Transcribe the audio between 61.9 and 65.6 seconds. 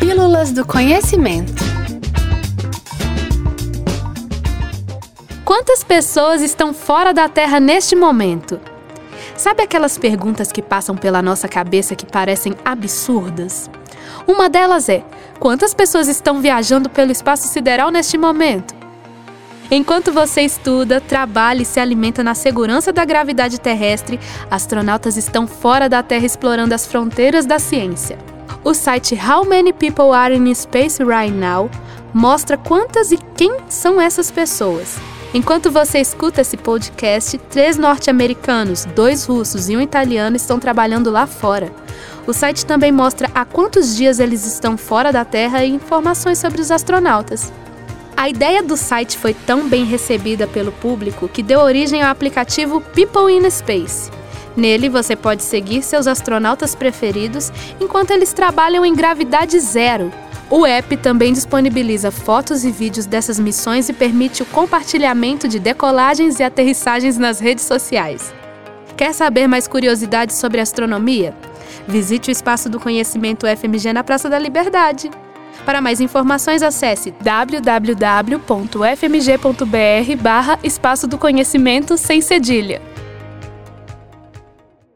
fotos e vídeos dessas missões e permite o compartilhamento de